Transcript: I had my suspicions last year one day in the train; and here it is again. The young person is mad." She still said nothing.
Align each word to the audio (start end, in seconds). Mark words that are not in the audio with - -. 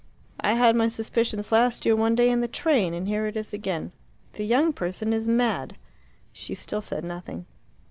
I 0.39 0.53
had 0.53 0.75
my 0.75 0.87
suspicions 0.87 1.51
last 1.51 1.85
year 1.85 1.95
one 1.95 2.15
day 2.15 2.31
in 2.31 2.41
the 2.41 2.47
train; 2.47 2.95
and 2.95 3.07
here 3.07 3.27
it 3.27 3.37
is 3.37 3.53
again. 3.53 3.91
The 4.33 4.43
young 4.45 4.73
person 4.73 5.13
is 5.13 5.27
mad." 5.27 5.75
She 6.33 6.55
still 6.55 6.81
said 6.81 7.03
nothing. 7.03 7.45